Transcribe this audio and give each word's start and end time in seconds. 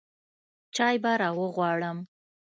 چاى 0.75 0.95
به 1.03 1.11
راغواړم. 1.21 1.97